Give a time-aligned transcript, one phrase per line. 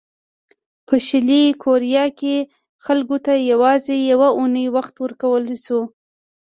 [0.87, 2.35] په شلي کوریا کې
[2.85, 5.81] خلکو ته یوازې یوه اونۍ وخت ورکړل شو.